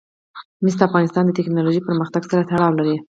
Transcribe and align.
مس 0.63 0.73
د 0.79 0.81
افغانستان 0.89 1.23
د 1.25 1.31
تکنالوژۍ 1.39 1.81
پرمختګ 1.87 2.21
سره 2.31 2.47
تړاو 2.51 2.77
لري. 2.79 2.95